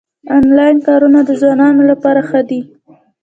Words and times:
انلاین 0.35 0.77
کارونه 0.87 1.19
د 1.25 1.31
ځوانانو 1.41 1.81
لپاره 1.91 2.21
ښه 2.29 2.41
دي 2.49 2.61